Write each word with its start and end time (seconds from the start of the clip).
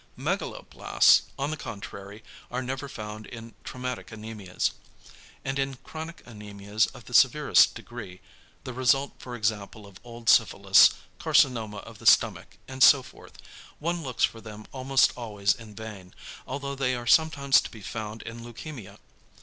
=Megaloblasts= 0.17 1.29
on 1.37 1.51
the 1.51 1.55
contrary 1.57 2.23
are 2.49 2.63
never 2.63 2.89
found 2.89 3.27
in 3.27 3.53
traumatic 3.63 4.07
anæmias. 4.07 4.71
And 5.45 5.59
in 5.59 5.75
chronic 5.83 6.25
anæmias 6.25 6.87
of 6.95 7.05
the 7.05 7.13
severest 7.13 7.75
degree, 7.75 8.19
the 8.63 8.73
result 8.73 9.11
for 9.19 9.35
example 9.35 9.85
of 9.85 9.99
old 10.03 10.27
syphilis, 10.27 10.89
carcinoma 11.19 11.83
of 11.83 11.99
the 11.99 12.07
stomach 12.07 12.57
and 12.67 12.81
so 12.81 13.03
forth, 13.03 13.37
one 13.77 14.01
looks 14.01 14.23
for 14.23 14.41
them 14.41 14.65
almost 14.71 15.13
always 15.15 15.53
in 15.53 15.75
vain, 15.75 16.15
although 16.47 16.73
they 16.73 16.95
are 16.95 17.05
sometimes 17.05 17.61
to 17.61 17.69
be 17.69 17.81
found 17.83 18.23
in 18.23 18.39
leukæmia. 18.39 18.97